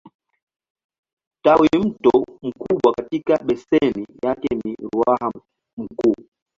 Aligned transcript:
Tawimto 1.43 2.25
mkubwa 2.43 2.93
katika 2.93 3.37
beseni 3.37 4.07
yake 4.23 4.55
ni 4.65 4.77
Ruaha 4.93 5.31
Mkuu. 5.77 6.15